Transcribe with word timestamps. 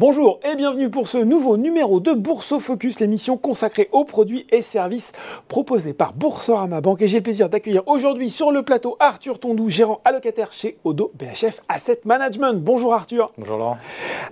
Bonjour 0.00 0.40
et 0.50 0.56
bienvenue 0.56 0.88
pour 0.88 1.08
ce 1.08 1.18
nouveau 1.18 1.58
numéro 1.58 2.00
de 2.00 2.12
Bourse 2.12 2.58
Focus, 2.58 3.00
l'émission 3.00 3.36
consacrée 3.36 3.90
aux 3.92 4.06
produits 4.06 4.46
et 4.50 4.62
services 4.62 5.12
proposés 5.46 5.92
par 5.92 6.14
Boursorama 6.14 6.80
Banque. 6.80 7.02
Et 7.02 7.06
j'ai 7.06 7.18
le 7.18 7.22
plaisir 7.22 7.50
d'accueillir 7.50 7.82
aujourd'hui 7.86 8.30
sur 8.30 8.50
le 8.50 8.62
plateau 8.62 8.96
Arthur 8.98 9.38
Tondou, 9.38 9.68
gérant 9.68 10.00
allocataire 10.06 10.54
chez 10.54 10.78
Odo 10.84 11.12
BHF 11.18 11.60
Asset 11.68 12.00
Management. 12.06 12.54
Bonjour 12.54 12.94
Arthur. 12.94 13.30
Bonjour 13.36 13.58
Laurent. 13.58 13.76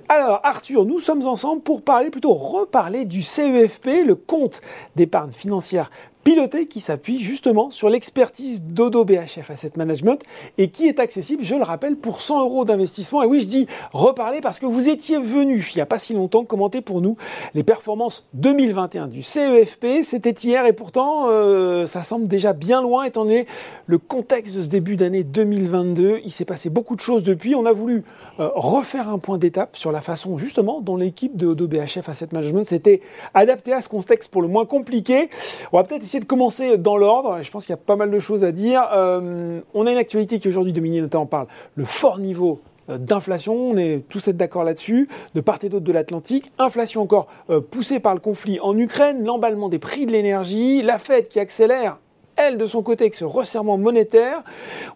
Alors 0.09 0.41
Arthur, 0.43 0.87
nous 0.87 1.01
sommes 1.01 1.27
ensemble 1.27 1.61
pour 1.61 1.83
parler, 1.83 2.09
plutôt 2.09 2.33
reparler 2.33 3.05
du 3.05 3.21
CEFP, 3.21 4.07
le 4.07 4.15
compte 4.15 4.63
d'épargne 4.97 5.33
financière 5.33 5.91
piloté 6.29 6.67
qui 6.67 6.83
s'appuie 6.83 7.23
justement 7.23 7.71
sur 7.71 7.89
l'expertise 7.89 8.63
d'Odo 8.63 9.07
BHF 9.07 9.51
Asset 9.51 9.73
Management 9.77 10.21
et 10.59 10.69
qui 10.69 10.87
est 10.87 11.01
accessible, 11.01 11.43
je 11.43 11.55
le 11.55 11.63
rappelle, 11.63 11.97
pour 11.97 12.21
100 12.21 12.43
euros 12.43 12.67
d'investissement. 12.67 13.23
Et 13.23 13.27
oui, 13.27 13.41
je 13.41 13.49
dis 13.49 13.67
reparler 13.95 14.43
parce 14.43 14.59
que 14.59 14.67
vous 14.67 14.91
étiez 14.91 15.19
venu 15.19 15.67
il 15.73 15.79
n'y 15.79 15.81
a 15.81 15.87
pas 15.87 15.99
si 15.99 16.13
longtemps 16.13 16.45
commenter 16.45 16.83
pour 16.83 17.01
nous 17.01 17.17
les 17.55 17.63
performances 17.63 18.27
2021 18.35 19.07
du 19.07 19.23
CEFP. 19.23 20.03
C'était 20.03 20.33
hier 20.33 20.67
et 20.67 20.75
pourtant 20.75 21.29
euh, 21.31 21.87
ça 21.87 22.03
semble 22.03 22.29
déjà 22.29 22.53
bien 22.53 22.83
loin 22.83 23.05
étant 23.05 23.25
donné 23.25 23.47
le 23.87 23.97
contexte 23.97 24.55
de 24.55 24.61
ce 24.61 24.69
début 24.69 24.97
d'année 24.97 25.25
2022. 25.25 26.21
Il 26.25 26.31
s'est 26.31 26.45
passé 26.45 26.69
beaucoup 26.69 26.95
de 26.95 27.01
choses 27.01 27.23
depuis. 27.23 27.55
On 27.55 27.65
a 27.65 27.73
voulu 27.73 28.05
euh, 28.39 28.51
refaire 28.55 29.09
un 29.09 29.19
point 29.19 29.39
d'étape 29.39 29.79
sur 29.79 29.93
la 29.93 30.03
façon 30.03 30.37
justement 30.37 30.83
dont 30.83 30.99
l'équipe 30.99 31.39
de 31.39 31.47
Odo 31.47 31.67
BHF 31.67 32.07
Asset 32.07 32.29
Management 32.33 32.65
s'était 32.65 33.01
adaptée 33.33 33.73
à 33.73 33.81
ce 33.81 33.89
contexte 33.89 34.31
pour 34.31 34.43
le 34.43 34.49
moins 34.49 34.67
compliqué. 34.67 35.31
On 35.73 35.79
va 35.79 35.85
peut-être 35.85 36.03
essayer 36.03 36.18
de 36.21 36.25
commencer 36.25 36.79
dans 36.79 36.97
l'ordre. 36.97 37.39
Je 37.43 37.51
pense 37.51 37.67
qu'il 37.67 37.73
y 37.73 37.79
a 37.79 37.83
pas 37.83 37.97
mal 37.97 38.11
de 38.11 38.19
choses 38.19 38.45
à 38.45 38.53
dire. 38.53 38.89
Euh, 38.93 39.61
on 39.75 39.87
a 39.87 39.93
une 39.93 39.99
actualité 39.99 40.39
qui 40.39 40.49
aujourd'hui 40.49 40.73
domine, 40.73 41.01
notamment 41.01 41.27
parle 41.27 41.47
le 41.77 41.85
fort 41.85 42.19
niveau 42.19 42.61
euh, 42.91 42.99
d'inflation, 42.99 43.55
on 43.55 43.77
est 43.77 44.05
tous 44.09 44.29
d'accord 44.31 44.65
là-dessus, 44.65 45.09
de 45.35 45.41
part 45.41 45.59
et 45.63 45.69
d'autre 45.69 45.85
de 45.85 45.93
l'Atlantique, 45.93 46.51
inflation 46.59 47.03
encore 47.03 47.27
euh, 47.51 47.61
poussée 47.61 48.01
par 48.01 48.15
le 48.15 48.21
conflit 48.21 48.59
en 48.61 48.77
Ukraine, 48.77 49.25
l'emballement 49.25 49.69
des 49.69 49.79
prix 49.79 50.07
de 50.07 50.13
l'énergie, 50.13 50.83
la 50.83 50.99
Fed 50.99 51.29
qui 51.29 51.41
accélère 51.41 51.99
elle, 52.39 52.59
de 52.59 52.67
son 52.67 52.83
côté, 52.83 53.05
avec 53.05 53.15
ce 53.15 53.25
resserrement 53.25 53.77
monétaire, 53.77 54.43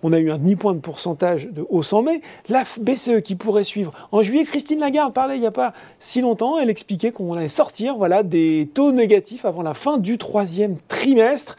on 0.02 0.12
a 0.12 0.18
eu 0.18 0.30
un 0.30 0.38
demi-point 0.38 0.74
de 0.74 0.80
pourcentage 0.80 1.48
de 1.48 1.66
hausse 1.68 1.92
en 1.92 2.02
mai. 2.02 2.20
La 2.48 2.64
BCE 2.80 3.20
qui 3.22 3.34
pourrait 3.34 3.64
suivre 3.64 3.92
en 4.12 4.22
juillet. 4.22 4.44
Christine 4.44 4.80
Lagarde 4.80 5.12
parlait 5.12 5.36
il 5.36 5.40
n'y 5.40 5.46
a 5.46 5.52
pas 5.52 5.72
si 5.98 6.20
longtemps. 6.20 6.58
Elle 6.58 6.70
expliquait 6.70 7.12
qu'on 7.12 7.34
allait 7.34 7.48
sortir 7.48 7.96
voilà, 7.96 8.22
des 8.22 8.70
taux 8.72 8.92
négatifs 8.92 9.44
avant 9.44 9.62
la 9.62 9.74
fin 9.74 9.98
du 9.98 10.18
troisième 10.18 10.76
trimestre. 10.88 11.56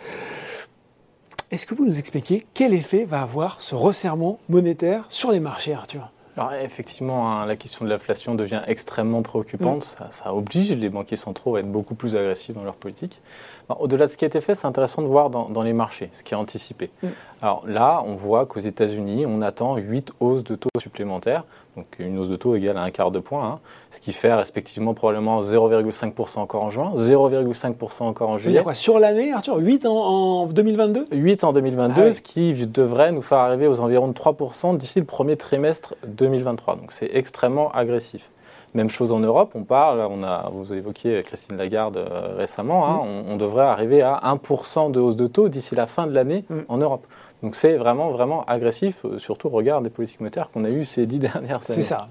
Est-ce 1.51 1.67
que 1.67 1.75
vous 1.75 1.85
nous 1.85 1.99
expliquez 1.99 2.45
quel 2.53 2.73
effet 2.73 3.05
va 3.05 3.21
avoir 3.21 3.61
ce 3.61 3.75
resserrement 3.75 4.39
monétaire 4.49 5.05
sur 5.09 5.31
les 5.31 5.39
marchés, 5.39 5.73
Arthur? 5.73 6.09
Alors, 6.37 6.53
effectivement, 6.53 7.31
hein, 7.31 7.45
la 7.45 7.55
question 7.55 7.85
de 7.85 7.89
l'inflation 7.89 8.35
devient 8.35 8.61
extrêmement 8.67 9.21
préoccupante. 9.21 9.97
Mm. 9.99 10.05
Ça, 10.09 10.33
oblige 10.33 10.71
les 10.71 10.89
banquiers 10.89 11.17
centraux 11.17 11.55
à 11.55 11.59
être 11.59 11.71
beaucoup 11.71 11.95
plus 11.95 12.15
agressifs 12.15 12.55
dans 12.55 12.63
leur 12.63 12.75
politique. 12.75 13.21
Au-delà 13.69 14.07
de 14.07 14.11
ce 14.11 14.17
qui 14.17 14.25
a 14.25 14.27
été 14.27 14.41
fait, 14.41 14.55
c'est 14.55 14.67
intéressant 14.67 15.01
de 15.01 15.07
voir 15.07 15.29
dans, 15.29 15.63
les 15.63 15.73
marchés 15.73 16.09
ce 16.11 16.23
qui 16.23 16.33
est 16.33 16.37
anticipé. 16.37 16.89
Mm. 17.01 17.07
Alors 17.41 17.67
là, 17.67 18.03
on 18.05 18.15
voit 18.15 18.45
qu'aux 18.45 18.59
États-Unis, 18.59 19.25
on 19.25 19.41
attend 19.41 19.77
8 19.77 20.13
hausses 20.19 20.43
de 20.43 20.55
taux 20.55 20.69
supplémentaires. 20.81 21.43
Donc 21.75 21.87
une 21.97 22.19
hausse 22.19 22.29
de 22.29 22.35
taux 22.35 22.55
égale 22.55 22.77
à 22.77 22.83
un 22.83 22.91
quart 22.91 23.09
de 23.09 23.19
point, 23.19 23.45
hein, 23.45 23.59
ce 23.89 23.99
qui 23.99 24.13
fait 24.13 24.33
respectivement 24.33 24.93
probablement 24.93 25.41
0,5% 25.41 26.39
encore 26.39 26.65
en 26.65 26.69
juin, 26.69 26.91
0,5% 26.95 28.03
encore 28.03 28.29
en 28.29 28.37
juillet. 28.37 28.61
quoi 28.61 28.75
Sur 28.75 28.99
l'année, 28.99 29.33
Arthur? 29.33 29.57
8 29.57 29.85
en, 29.87 30.45
2022 30.45 31.07
8 31.11 31.43
en 31.43 31.51
2022, 31.51 32.01
ah 32.01 32.11
ce 32.11 32.21
qui 32.21 32.53
devrait 32.67 33.11
nous 33.11 33.23
faire 33.23 33.39
arriver 33.39 33.67
aux 33.67 33.79
environs 33.79 34.07
de 34.07 34.13
3% 34.13 34.77
d'ici 34.77 34.99
le 34.99 35.05
premier 35.05 35.35
trimestre 35.35 35.95
2023. 36.05 36.75
Donc 36.75 36.91
c'est 36.91 37.09
extrêmement 37.13 37.71
agressif. 37.71 38.29
Même 38.73 38.89
chose 38.89 39.11
en 39.11 39.19
Europe, 39.19 39.51
on 39.53 39.63
parle, 39.63 39.99
on 40.09 40.23
a, 40.23 40.49
vous 40.51 40.71
avez 40.71 40.79
évoqué 40.79 41.21
Christine 41.23 41.57
Lagarde 41.57 41.97
euh, 41.97 42.35
récemment, 42.35 42.87
hein, 42.87 43.05
mm. 43.05 43.31
on, 43.31 43.37
devrait 43.37 43.65
arriver 43.65 44.01
à 44.01 44.19
1% 44.23 44.91
de 44.91 44.99
hausse 44.99 45.15
de 45.15 45.27
taux 45.27 45.47
d'ici 45.47 45.75
la 45.75 45.85
fin 45.85 46.07
de 46.07 46.13
l'année 46.13 46.43
mm. 46.49 46.59
en 46.67 46.77
Europe. 46.77 47.05
Donc 47.43 47.55
c'est 47.55 47.77
vraiment, 47.77 48.09
vraiment 48.09 48.43
agressif, 48.45 49.05
euh, 49.05 49.19
surtout 49.19 49.47
au 49.47 49.51
regard 49.51 49.81
des 49.81 49.91
politiques 49.91 50.19
monétaires 50.21 50.49
qu'on 50.49 50.63
a 50.63 50.69
eues 50.69 50.85
ces 50.85 51.05
dix 51.05 51.19
dernières 51.19 51.57
années. 51.57 51.63
C'est 51.65 51.81
ça. 51.83 52.07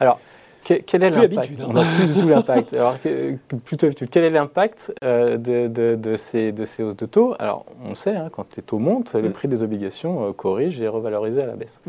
Alors, 0.00 0.18
quel, 0.64 1.02
est 1.02 1.10
l'impact 1.10 1.60
hein. 1.60 1.66
On 1.68 1.72
n'a 1.72 1.82
plus 1.84 2.06
du 2.06 2.20
tout 2.20 2.28
l'impact. 2.28 2.74
Alors, 2.74 2.96
plutôt 3.64 3.88
Quel 4.10 4.24
est 4.24 4.30
l'impact 4.30 4.92
euh, 5.02 5.36
de, 5.36 6.16
ces, 6.16 6.52
de, 6.52 6.64
ces, 6.64 6.82
hausses 6.82 6.96
de 6.96 7.06
taux? 7.06 7.34
Alors, 7.38 7.64
on 7.84 7.94
sait, 7.94 8.14
hein, 8.14 8.28
quand 8.30 8.56
les 8.56 8.62
taux 8.62 8.78
montent, 8.78 9.14
le 9.14 9.28
mm. 9.28 9.32
prix 9.32 9.48
des 9.48 9.62
obligations 9.62 10.32
corrige 10.32 10.80
et 10.80 10.84
est 10.84 10.88
revalorisé 10.88 11.42
à 11.42 11.46
la 11.46 11.54
baisse. 11.54 11.80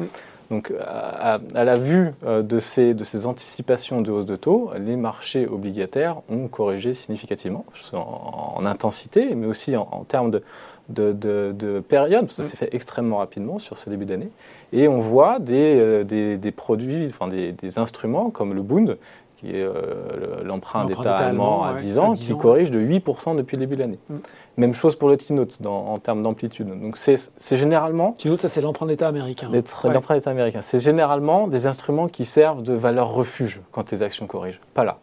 Donc, 0.49 0.71
à, 0.79 1.39
la 1.63 1.75
vue 1.75 2.11
euh, 2.25 2.43
de 2.43 2.59
ces, 2.59 2.93
de 2.93 3.03
ces, 3.03 3.25
anticipations 3.25 4.01
de 4.01 4.11
hausse 4.11 4.25
de 4.25 4.35
taux, 4.35 4.71
les 4.77 4.95
marchés 4.95 5.47
obligataires 5.47 6.17
ont 6.29 6.47
corrigé 6.47 6.93
significativement 6.93 7.65
en, 7.93 8.65
intensité, 8.65 9.35
mais 9.35 9.47
aussi 9.47 9.75
en, 9.75 10.05
termes 10.07 10.31
de, 10.31 10.43
de, 10.89 11.83
période, 11.87 12.31
ça 12.31 12.43
s'est 12.43 12.57
fait 12.57 12.73
extrêmement 12.73 13.17
rapidement 13.17 13.59
sur 13.59 13.77
ce 13.77 13.89
début 13.89 14.05
d'année. 14.05 14.29
Et 14.71 14.87
on 14.87 14.99
voit 14.99 15.39
des, 15.39 15.77
euh, 15.79 16.03
des, 16.03 16.51
produits, 16.51 17.07
enfin 17.07 17.27
des, 17.27 17.79
instruments 17.79 18.29
comme 18.29 18.53
le 18.53 18.61
Bund, 18.61 18.97
qui 19.37 19.51
est 19.51 19.63
euh, 19.63 20.43
l'emprunt 20.43 20.85
d'État 20.85 21.15
allemand 21.15 21.63
à 21.63 21.75
10 21.75 21.97
ans, 21.99 22.13
qui 22.13 22.35
corrige 22.35 22.71
de 22.71 22.79
8% 22.79 23.35
depuis 23.35 23.55
le 23.55 23.61
début 23.61 23.75
de 23.75 23.81
l'année. 23.81 23.99
Mm. 24.09 24.15
Même 24.55 24.73
chose 24.75 24.95
pour 24.95 25.09
le 25.09 25.17
T-Note 25.17 25.59
en 25.65 25.97
termes 25.97 26.21
d'amplitude. 26.21 26.67
Donc 26.67 26.97
c'est 26.97 27.57
généralement... 27.57 28.11
T-Note, 28.11 28.41
ça 28.41 28.49
c'est 28.49 28.61
l'emprunt 28.61 28.85
d'État 28.85 29.07
américain. 29.07 29.49
L'emprunt 29.83 30.15
d'État 30.15 30.29
américain. 30.29 30.61
C'est 30.61 30.79
généralement 30.79 31.47
des 31.47 31.65
instruments 31.65 32.07
qui 32.07 32.23
servent 32.23 32.61
de 32.61 32.73
valeur 32.73 33.11
refuge 33.11 33.61
quand 33.71 33.91
les 33.91 34.03
actions 34.03 34.27
corrigent. 34.27 34.59
Pas 34.75 34.83
là. 34.83 34.99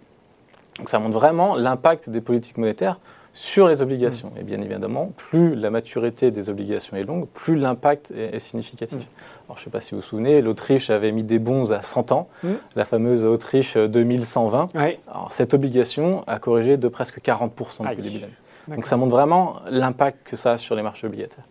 Donc 0.79 0.89
ça 0.89 0.99
montre 0.99 1.15
vraiment 1.15 1.57
l'impact 1.57 2.11
des 2.11 2.21
politiques 2.21 2.59
monétaires 2.59 3.01
sur 3.33 3.69
les 3.69 3.83
obligations. 3.83 4.33
Et 4.39 4.43
bien 4.43 4.61
évidemment, 4.61 5.13
plus 5.17 5.55
la 5.55 5.71
maturité 5.71 6.31
des 6.31 6.49
obligations 6.51 6.97
est 6.97 7.05
longue, 7.05 7.27
plus 7.27 7.57
l'impact 7.57 8.11
est, 8.11 8.39
significatif. 8.39 8.99
Mm. 8.99 9.47
Alors, 9.47 9.57
je 9.57 9.63
ne 9.63 9.65
sais 9.65 9.71
pas 9.71 9.81
si 9.81 9.93
vous 9.93 10.01
vous 10.01 10.07
souvenez, 10.07 10.43
l'Autriche 10.43 10.91
avait 10.91 11.13
mis 11.13 11.25
des 11.25 11.39
bons 11.39 11.73
à 11.73 11.83
100 11.83 12.13
ans, 12.13 12.29
mm. 12.43 12.49
la 12.77 12.85
fameuse 12.85 13.25
Autriche 13.25 13.77
2120. 13.77 14.71
Alors, 14.75 15.29
cette 15.31 15.55
obligation 15.55 16.25
a 16.27 16.39
corrigé 16.39 16.77
de 16.77 16.89
presque 16.89 17.21
40% 17.21 17.89
depuis 17.89 17.97
le 17.97 18.03
début 18.03 18.17
de 18.17 18.21
l'année. 18.23 18.33
Donc 18.69 18.87
ça 18.87 18.97
montre 18.97 19.13
vraiment 19.13 19.57
l'impact 19.69 20.29
que 20.29 20.37
ça 20.37 20.53
a 20.53 20.57
sur 20.57 20.75
les 20.75 20.83
marchés 20.83 21.07
obligataires. 21.07 21.45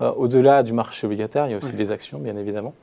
Euh, 0.00 0.10
au-delà 0.12 0.62
du 0.62 0.72
marché 0.72 1.06
obligataire, 1.06 1.46
il 1.46 1.52
y 1.52 1.54
a 1.54 1.58
aussi 1.58 1.72
les 1.72 1.92
actions, 1.92 2.18
bien 2.18 2.36
évidemment. 2.36 2.74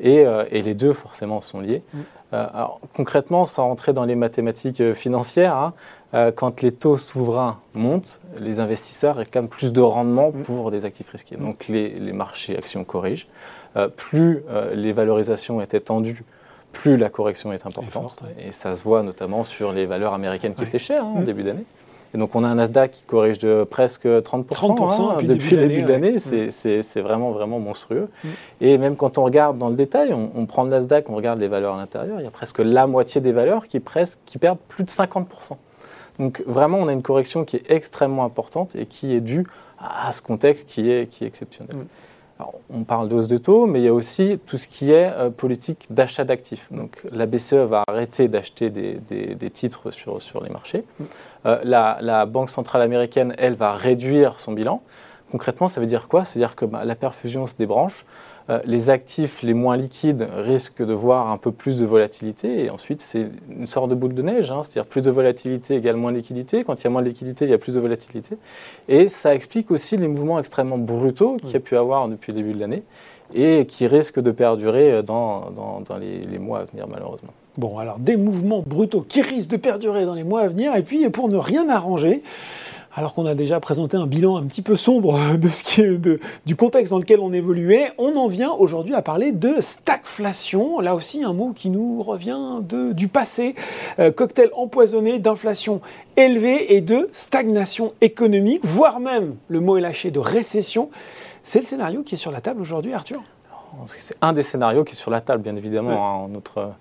Et, 0.00 0.26
euh, 0.26 0.44
et, 0.50 0.62
les 0.62 0.74
deux, 0.74 0.92
forcément, 0.92 1.40
sont 1.40 1.60
liés. 1.60 1.82
Mm. 1.92 1.98
Euh, 2.32 2.46
alors, 2.52 2.80
concrètement, 2.94 3.46
sans 3.46 3.68
rentrer 3.68 3.92
dans 3.92 4.04
les 4.04 4.16
mathématiques 4.16 4.92
financières, 4.94 5.56
hein, 5.56 5.74
quand 6.12 6.62
les 6.62 6.72
taux 6.72 6.96
souverains 6.96 7.58
montent, 7.74 8.20
les 8.40 8.60
investisseurs 8.60 9.16
réclament 9.16 9.48
plus 9.48 9.72
de 9.72 9.80
rendement 9.80 10.30
mm. 10.30 10.42
pour 10.42 10.70
des 10.70 10.84
actifs 10.84 11.10
risqués. 11.10 11.36
Donc 11.36 11.68
les, 11.68 11.90
les 11.90 12.12
marchés 12.12 12.56
actions 12.56 12.84
corrigent. 12.84 13.28
plus 13.96 14.42
les 14.72 14.92
valorisations 14.92 15.60
étaient 15.60 15.80
tendues, 15.80 16.24
plus 16.76 16.96
la 16.96 17.08
correction 17.08 17.52
est 17.52 17.66
importante. 17.66 18.18
Et 18.38 18.52
ça 18.52 18.74
se 18.74 18.82
voit 18.82 19.02
notamment 19.02 19.44
sur 19.44 19.72
les 19.72 19.86
valeurs 19.86 20.12
américaines 20.12 20.54
qui 20.54 20.64
étaient 20.64 20.78
chères 20.78 21.04
hein, 21.04 21.14
au 21.16 21.20
mm. 21.20 21.24
début 21.24 21.42
d'année. 21.42 21.64
Et 22.14 22.18
donc 22.18 22.34
on 22.34 22.44
a 22.44 22.48
un 22.48 22.54
Nasdaq 22.54 22.92
qui 22.92 23.02
corrige 23.04 23.38
de 23.38 23.64
presque 23.64 24.06
30%, 24.06 24.46
30% 24.46 25.10
hein, 25.10 25.16
depuis, 25.22 25.56
le 25.56 25.66
début 25.66 25.82
de 25.82 25.88
l'année. 25.88 26.14
Mm. 26.14 26.50
C'est 26.50 27.00
vraiment, 27.00 27.32
vraiment 27.32 27.58
monstrueux. 27.58 28.08
Mm. 28.22 28.28
Et 28.60 28.78
même 28.78 28.96
quand 28.96 29.18
on 29.18 29.24
regarde 29.24 29.58
dans 29.58 29.68
le 29.68 29.74
détail, 29.74 30.12
on, 30.12 30.46
prend 30.46 30.64
le 30.64 30.70
Nasdaq, 30.70 31.08
on 31.08 31.16
regarde 31.16 31.40
les 31.40 31.48
valeurs 31.48 31.74
à 31.74 31.78
l'intérieur, 31.78 32.20
il 32.20 32.24
y 32.24 32.28
a 32.28 32.30
presque 32.30 32.58
la 32.58 32.86
moitié 32.86 33.20
des 33.20 33.32
valeurs 33.32 33.66
qui, 33.66 33.80
presque, 33.80 34.18
qui 34.26 34.38
perdent 34.38 34.60
plus 34.68 34.84
de 34.84 34.90
50%. 34.90 35.24
Donc 36.18 36.42
vraiment, 36.46 36.78
on 36.78 36.88
a 36.88 36.92
une 36.92 37.02
correction 37.02 37.44
qui 37.44 37.56
est 37.56 37.70
extrêmement 37.70 38.24
importante 38.24 38.74
et 38.76 38.86
qui 38.86 39.14
est 39.14 39.20
due 39.20 39.46
à 39.78 40.10
ce 40.12 40.22
contexte 40.22 40.68
qui 40.68 40.90
est, 40.90 41.08
qui 41.08 41.24
est 41.24 41.26
exceptionnel. 41.26 41.76
Mm 41.76 41.86
on 42.70 42.84
parle 42.84 43.08
de 43.08 43.14
hausse 43.14 43.28
de 43.28 43.38
taux, 43.38 43.66
mais 43.66 43.80
il 43.80 43.84
y 43.84 43.88
a 43.88 43.94
aussi 43.94 44.38
tout 44.46 44.58
ce 44.58 44.68
qui 44.68 44.92
est 44.92 45.10
euh, 45.12 45.30
politique 45.30 45.86
d'achat 45.90 46.24
d'actifs. 46.24 46.68
Donc 46.70 47.02
la 47.10 47.26
BCE 47.26 47.54
va 47.54 47.84
arrêter 47.88 48.28
d'acheter 48.28 48.70
des, 48.70 49.50
titres 49.50 49.90
sur, 49.90 50.20
sur 50.20 50.42
les 50.42 50.50
marchés. 50.50 50.84
Euh, 51.46 51.58
la, 51.64 52.26
Banque 52.26 52.50
centrale 52.50 52.82
américaine, 52.82 53.34
elle, 53.38 53.54
va 53.54 53.72
réduire 53.72 54.38
son 54.38 54.52
bilan. 54.52 54.82
Concrètement, 55.30 55.68
ça 55.68 55.80
veut 55.80 55.86
dire 55.86 56.08
quoi? 56.08 56.24
Ça 56.24 56.34
veut 56.34 56.40
dire 56.40 56.56
que 56.56 56.64
bah, 56.64 56.84
la 56.84 56.94
perfusion 56.94 57.46
se 57.46 57.54
débranche. 57.54 58.04
Euh, 58.48 58.60
les 58.64 58.90
actifs 58.90 59.42
les 59.42 59.54
moins 59.54 59.76
liquides 59.76 60.28
risquent 60.36 60.84
de 60.84 60.92
voir 60.92 61.30
un 61.30 61.36
peu 61.36 61.50
plus 61.50 61.78
de 61.78 61.84
volatilité 61.84 62.64
et 62.64 62.70
ensuite 62.70 63.02
c'est 63.02 63.28
une 63.50 63.66
sorte 63.66 63.90
de 63.90 63.96
boule 63.96 64.14
de 64.14 64.22
neige, 64.22 64.52
hein. 64.52 64.62
c'est-à-dire 64.62 64.86
plus 64.86 65.02
de 65.02 65.10
volatilité 65.10 65.74
égale 65.74 65.96
moins 65.96 66.12
de 66.12 66.18
liquidité, 66.18 66.62
quand 66.62 66.80
il 66.80 66.84
y 66.84 66.86
a 66.86 66.90
moins 66.90 67.02
de 67.02 67.08
liquidité 67.08 67.44
il 67.44 67.50
y 67.50 67.54
a 67.54 67.58
plus 67.58 67.74
de 67.74 67.80
volatilité 67.80 68.36
et 68.88 69.08
ça 69.08 69.34
explique 69.34 69.72
aussi 69.72 69.96
les 69.96 70.06
mouvements 70.06 70.38
extrêmement 70.38 70.78
brutaux 70.78 71.38
qu'il 71.38 71.50
y 71.50 71.56
a 71.56 71.60
pu 71.60 71.76
avoir 71.76 72.08
depuis 72.08 72.32
le 72.32 72.38
début 72.38 72.52
de 72.52 72.60
l'année 72.60 72.84
et 73.34 73.66
qui 73.66 73.88
risquent 73.88 74.20
de 74.20 74.30
perdurer 74.30 75.02
dans, 75.02 75.50
dans, 75.50 75.96
les, 75.98 76.20
les 76.20 76.38
mois 76.38 76.60
à 76.60 76.64
venir 76.66 76.86
malheureusement. 76.86 77.32
Bon, 77.56 77.78
alors 77.78 77.98
des 77.98 78.16
mouvements 78.16 78.62
brutaux 78.64 79.00
qui 79.00 79.22
risquent 79.22 79.50
de 79.50 79.56
perdurer 79.56 80.04
dans 80.04 80.14
les 80.14 80.24
mois 80.24 80.42
à 80.42 80.48
venir, 80.48 80.76
et 80.76 80.82
puis 80.82 81.08
pour 81.08 81.28
ne 81.28 81.36
rien 81.36 81.68
arranger, 81.68 82.22
alors 82.96 83.12
qu'on 83.12 83.26
a 83.26 83.34
déjà 83.34 83.60
présenté 83.60 83.98
un 83.98 84.06
bilan 84.06 84.38
un 84.38 84.44
petit 84.44 84.62
peu 84.62 84.74
sombre 84.74 85.36
de 85.36 85.48
ce 85.48 85.62
qui 85.62 85.82
est 85.82 85.98
de, 85.98 86.18
du 86.46 86.56
contexte 86.56 86.90
dans 86.90 86.98
lequel 86.98 87.20
on 87.20 87.32
évoluait, 87.32 87.92
on 87.98 88.16
en 88.16 88.26
vient 88.26 88.50
aujourd'hui 88.50 88.94
à 88.94 89.02
parler 89.02 89.32
de 89.32 89.56
stagflation. 89.60 90.80
Là 90.80 90.94
aussi, 90.94 91.22
un 91.22 91.34
mot 91.34 91.52
qui 91.52 91.68
nous 91.68 92.02
revient 92.02 92.60
de, 92.62 92.92
du 92.92 93.08
passé. 93.08 93.54
Euh, 93.98 94.10
cocktail 94.10 94.50
empoisonné 94.54 95.18
d'inflation 95.18 95.82
élevée 96.16 96.74
et 96.74 96.80
de 96.80 97.08
stagnation 97.12 97.92
économique, 98.00 98.64
voire 98.64 98.98
même, 98.98 99.36
le 99.48 99.60
mot 99.60 99.76
est 99.76 99.82
lâché, 99.82 100.10
de 100.10 100.18
récession. 100.18 100.88
C'est 101.44 101.60
le 101.60 101.66
scénario 101.66 102.02
qui 102.02 102.14
est 102.14 102.18
sur 102.18 102.32
la 102.32 102.40
table 102.40 102.62
aujourd'hui, 102.62 102.94
Arthur 102.94 103.22
C'est 103.84 104.16
un 104.22 104.32
des 104.32 104.42
scénarios 104.42 104.84
qui 104.84 104.92
est 104.92 104.96
sur 104.96 105.10
la 105.10 105.20
table, 105.20 105.42
bien 105.42 105.54
évidemment. 105.54 106.24
Hein, 106.24 106.28
notre, 106.30 106.72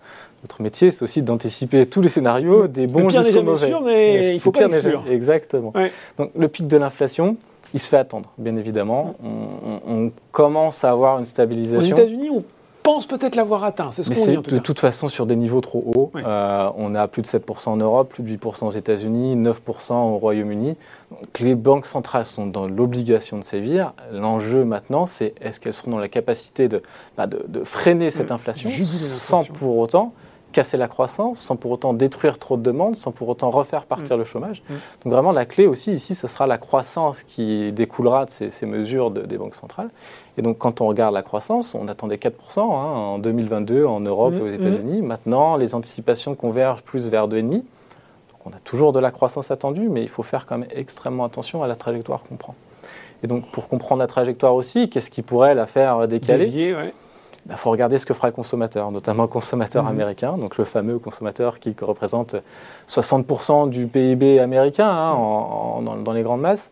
notre 0.46 0.62
métier, 0.62 0.92
c'est 0.92 1.02
aussi 1.02 1.24
d'anticiper 1.24 1.88
tous 1.88 2.02
les 2.02 2.10
scénarios, 2.10 2.68
des 2.68 2.86
bons 2.86 3.10
jusqu'aux 3.10 3.42
mauvais. 3.42 3.68
Sûr, 3.68 3.82
mais 3.82 4.36
il 4.36 4.40
faut 4.40 4.52
pas 4.52 4.68
l'exclure. 4.68 5.04
Exactement. 5.10 5.74
Donc 6.20 6.30
le 6.38 6.48
pic 6.48 6.68
de 6.68 6.78
l'inflation, 6.78 7.36
il 7.74 7.80
se 7.80 7.90
fait 7.90 7.98
attendre, 7.98 8.32
bien 8.38 8.56
évidemment. 8.56 9.16
On, 9.24 10.12
commence 10.32 10.84
à 10.84 10.92
avoir 10.92 11.18
une 11.18 11.26
stabilisation. 11.26 11.96
Aux 11.96 12.00
États-Unis, 12.00 12.30
on 12.30 12.44
pense 12.84 13.08
peut-être 13.08 13.36
l'avoir 13.36 13.64
atteint. 13.64 13.90
C'est 13.90 14.04
ce 14.04 14.10
qu'on 14.10 14.26
dit. 14.26 14.38
En 14.38 14.42
tout 14.44 14.52
de 14.52 14.60
toute 14.60 14.80
façon 14.80 15.08
sur 15.08 15.26
des 15.26 15.36
niveaux 15.36 15.62
trop 15.62 15.84
hauts. 15.96 16.12
Euh, 16.16 16.70
on 16.78 16.94
a 16.94 17.08
plus 17.08 17.24
de 17.24 17.28
7% 17.28 17.70
en 17.70 17.78
Europe, 17.78 18.10
plus 18.10 18.22
de 18.22 18.30
8% 18.30 18.66
aux 18.66 18.72
États-Unis, 18.72 19.36
9% 19.36 19.94
au 19.94 20.18
Royaume-Uni. 20.18 20.76
Donc 21.10 21.40
les 21.40 21.56
banques 21.56 21.88
centrales 21.88 22.26
sont 22.26 22.46
dans 22.46 22.68
l'obligation 22.68 23.38
de 23.40 23.44
sévir. 23.44 23.94
L'enjeu 24.12 24.64
maintenant, 24.66 25.08
c'est 25.08 25.34
est-ce 25.42 25.60
qu'elles 25.60 25.74
seront 25.74 25.92
dans 25.92 26.00
la 26.00 26.10
capacité 26.10 26.68
de, 26.68 26.84
bah, 27.18 27.26
de, 27.26 27.64
freiner 27.64 28.12
cette 28.12 28.32
inflation 28.32 28.70
sans 28.70 29.46
pour 29.46 29.78
autant 29.78 30.14
casser 30.56 30.78
la 30.78 30.88
croissance 30.88 31.40
sans 31.40 31.58
pour 31.58 31.72
autant 31.72 31.94
détruire 31.94 32.40
trop 32.40 32.56
de 32.56 32.62
demandes, 32.62 32.96
sans 32.96 33.12
pour 33.12 33.28
autant 33.28 33.52
refaire 33.52 33.84
partir 33.86 34.16
mm. 34.16 34.20
le 34.20 34.26
chômage. 34.26 34.64
Mm. 34.70 34.74
Donc 35.04 35.14
vraiment 35.14 35.34
la 35.34 35.46
clé 35.46 35.68
aussi 35.68 35.92
ici, 35.92 36.16
ce 36.16 36.28
sera 36.28 36.48
la 36.48 36.58
croissance 36.58 37.24
qui 37.24 37.74
découlera 37.74 38.24
de 38.26 38.30
ces, 38.30 38.66
mesures 38.66 39.12
des 39.12 39.38
banques 39.38 39.56
centrales. 39.56 39.90
Et 40.38 40.42
donc 40.42 40.58
quand 40.58 40.80
on 40.80 40.88
regarde 40.88 41.14
la 41.14 41.24
croissance, 41.24 41.76
on 41.76 41.90
attendait 41.90 42.16
4% 42.16 42.60
hein, 42.60 42.64
en 42.64 43.20
2022 43.20 43.84
en 43.84 44.00
Europe 44.00 44.34
mm. 44.34 44.38
et 44.38 44.42
aux 44.42 44.48
États-Unis. 44.48 45.02
Maintenant, 45.02 45.58
les 45.58 45.76
anticipations 45.76 46.36
convergent 46.36 46.84
plus 46.84 47.10
vers 47.10 47.28
2,5%. 47.28 47.50
Donc 47.52 47.66
on 48.46 48.52
a 48.52 48.60
toujours 48.64 48.94
de 48.94 49.00
la 49.00 49.12
croissance 49.12 49.52
attendue, 49.52 49.90
mais 49.90 50.04
il 50.04 50.10
faut 50.10 50.24
faire 50.24 50.46
quand 50.46 50.58
même 50.58 50.70
extrêmement 50.74 51.26
attention 51.26 51.64
à 51.64 51.68
la 51.68 51.76
trajectoire 51.76 52.24
qu'on 52.24 52.36
prend. 52.36 52.56
Et 53.24 53.28
donc 53.28 53.52
pour 53.52 53.68
comprendre 53.68 54.00
la 54.00 54.08
trajectoire 54.08 54.56
aussi, 54.56 54.90
qu'est-ce 54.90 55.12
qui 55.12 55.22
pourrait 55.22 55.54
la 55.54 55.66
faire 55.66 56.08
décaler? 56.08 56.74
Il 57.46 57.50
bah, 57.50 57.58
faut 57.58 57.70
regarder 57.70 58.00
ce 58.00 58.08
que 58.08 58.16
fera 58.16 58.28
le 58.28 58.34
consommateur, 58.34 58.90
notamment 58.92 59.24
le 59.24 59.30
consommateur 59.30 59.84
mhm. 59.84 59.90
américain, 59.90 60.38
donc 60.38 60.58
le 60.58 60.66
fameux 60.66 60.98
consommateur 60.98 61.60
qui 61.60 61.76
représente 61.80 62.36
60% 62.90 63.70
du 63.70 63.86
PIB 63.86 64.40
américain 64.40 64.90
hein, 64.90 65.82
dans, 65.82 66.14
les 66.14 66.24
grandes 66.24 66.42
masses. 66.42 66.72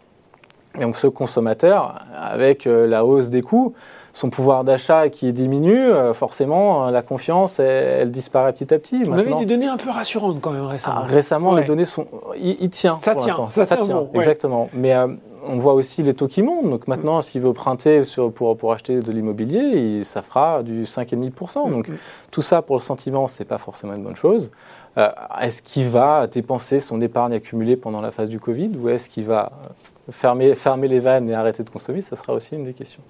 Et 0.76 0.82
donc 0.82 0.96
ce 0.96 1.06
consommateur, 1.06 2.02
avec 2.20 2.66
euh, 2.66 2.88
la 2.88 3.06
hausse 3.06 3.30
des 3.30 3.44
coûts, 3.44 3.76
son 4.14 4.30
pouvoir 4.30 4.64
d'achat 4.64 5.10
qui 5.10 5.34
diminue, 5.34 5.88
euh, 5.88 6.14
forcément, 6.14 6.92
la 6.92 7.02
confiance, 7.02 7.60
elle, 7.60 8.12
disparaît 8.12 8.54
petit 8.54 8.72
à 8.72 8.78
petit. 8.78 9.04
On 9.08 9.14
avait 9.14 9.34
des 9.34 9.48
données 9.48 9.68
un 9.68 9.78
peu 9.78 9.90
rassurantes 9.90 10.40
quand 10.40 10.52
même 10.52 10.66
récemment. 10.66 11.02
Ah, 11.04 11.08
récemment, 11.08 11.56
les 11.56 11.64
données 11.64 11.86
sont... 11.86 12.06
Il, 12.38 12.70
tient. 12.70 12.98
Ça 12.98 13.16
tient, 13.16 13.50
ça, 13.50 13.66
tient, 13.66 14.08
exactement. 14.14 14.70
Mais 14.72 14.94
euh, 14.94 15.08
on 15.48 15.58
voit 15.58 15.74
aussi 15.74 16.04
les 16.04 16.14
taux 16.14 16.28
qui 16.28 16.44
montent. 16.44 16.70
Donc 16.70 16.88
maintenant, 16.88 17.24
s'il 17.24 17.42
veut 17.42 17.50
emprunter 17.50 18.04
pour, 18.36 18.56
pour 18.56 18.72
acheter 18.72 19.00
de 19.00 19.12
l'immobilier, 19.12 20.04
ça 20.04 20.22
fera 20.22 20.62
du 20.62 20.84
5,5%. 20.84 21.72
Donc 21.72 21.90
mm-hmm. 21.90 21.96
tout 22.30 22.44
ça, 22.44 22.62
pour 22.62 22.76
le 22.76 22.82
sentiment, 22.82 23.28
ce 23.28 23.42
n'est 23.42 23.48
pas 23.48 23.58
forcément 23.58 23.94
une 23.94 24.04
bonne 24.04 24.16
chose. 24.16 24.52
Euh, 24.98 25.10
est-ce 25.42 25.64
qu'il 25.64 25.88
va 25.88 26.28
dépenser 26.28 26.80
son 26.80 27.02
épargne 27.02 27.34
accumulée 27.34 27.76
pendant 27.76 28.02
la 28.02 28.12
phase 28.12 28.30
du 28.30 28.40
Covid 28.40 28.72
ou 28.78 28.90
est-ce 28.90 29.10
qu'il 29.10 29.26
va 29.26 29.52
euh, 29.52 30.12
fermer, 30.12 30.54
fermer 30.54 30.88
les 30.88 31.00
vannes 31.00 31.28
et 31.30 31.34
arrêter 31.34 31.64
de 31.64 31.70
consommer? 31.72 32.02
Ça 32.02 32.16
sera 32.16 32.34
aussi 32.34 32.56
une 32.56 32.64
des 32.64 32.74
questions. 32.74 33.02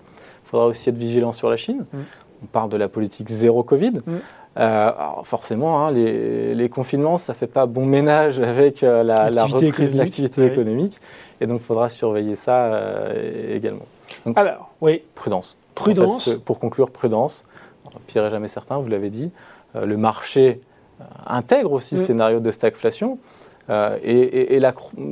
Il 0.53 0.57
faudra 0.57 0.67
aussi 0.67 0.89
être 0.89 0.97
vigilant 0.97 1.31
sur 1.31 1.49
la 1.49 1.57
Chine. 1.57 1.85
Mm. 1.91 1.97
On 2.43 2.45
parle 2.47 2.69
de 2.69 2.77
la 2.77 2.87
politique 2.87 3.29
zéro 3.29 3.63
Covid. 3.63 3.93
Mm. 4.05 4.11
Euh, 4.55 4.91
forcément, 5.23 5.85
hein, 5.85 5.91
les, 5.91 6.69
confinements, 6.69 7.17
ça 7.17 7.33
ne 7.33 7.37
fait 7.37 7.47
pas 7.47 7.65
bon 7.65 7.87
ménage 7.87 8.39
avec 8.39 8.81
la, 8.81 9.29
reprise 9.45 9.93
de 9.93 9.97
l'activité 9.97 10.45
économique. 10.45 10.99
Et 11.41 11.47
donc, 11.47 11.59
il 11.61 11.65
faudra 11.65 11.89
surveiller 11.89 12.35
ça 12.35 12.65
euh, 12.73 13.55
également. 13.55 13.85
Alors, 14.35 14.69
oui. 14.81 15.01
Prudence. 15.15 15.57
Prudence. 15.75 16.29
pour 16.45 16.59
conclure, 16.59 16.91
prudence. 16.91 17.45
Pire 18.07 18.29
jamais 18.29 18.47
certain, 18.47 18.77
vous 18.77 18.89
l'avez 18.89 19.09
dit. 19.09 19.31
Euh, 19.75 19.85
le 19.85 19.97
marché 19.97 20.61
euh, 21.01 21.03
intègre 21.27 21.71
aussi 21.71 21.97
ce 21.97 22.05
scénario 22.05 22.39
de 22.39 22.51
stagflation. 22.51 23.17
Et, 23.69 24.59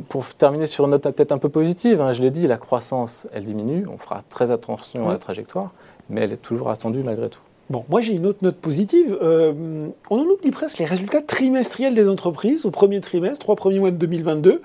pour 0.09 0.25
terminer 0.33 0.65
sur 0.65 0.85
une 0.85 0.91
note 0.91 1.03
peut-être 1.03 1.31
un 1.31 1.37
peu 1.37 1.49
positive, 1.49 2.01
hein, 2.01 2.13
je 2.13 2.21
l'ai 2.21 2.31
dit, 2.31 2.47
la 2.47 2.57
croissance, 2.57 3.27
elle 3.33 3.45
diminue. 3.45 3.85
On 3.91 3.97
fera 3.97 4.23
très 4.29 4.51
attention 4.51 5.09
à 5.09 5.13
la 5.13 5.19
trajectoire, 5.19 5.71
mais 6.09 6.21
elle 6.21 6.33
est 6.33 6.41
toujours 6.41 6.69
attendue 6.69 7.03
malgré 7.03 7.29
tout. 7.29 7.41
Bon, 7.71 7.85
moi 7.87 8.01
j'ai 8.01 8.13
une 8.13 8.25
autre 8.25 8.39
note 8.41 8.57
positive. 8.57 9.17
Euh, 9.21 9.87
on 10.09 10.19
en 10.19 10.25
oublie 10.25 10.51
presque 10.51 10.79
les 10.79 10.85
résultats 10.85 11.21
trimestriels 11.21 11.95
des 11.95 12.09
entreprises 12.09 12.65
au 12.65 12.71
premier 12.71 12.99
trimestre, 12.99 13.39
trois 13.39 13.55
premiers 13.55 13.79
mois 13.79 13.91
de 13.91 13.95
2022, 13.95 14.61